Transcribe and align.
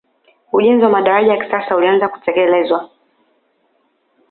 ujenzi 0.51 0.83
wa 0.85 0.89
madaraja 0.91 1.33
ya 1.33 1.43
kisasa 1.45 1.75
ulianza 1.75 2.07
kutekelezwa 2.07 2.89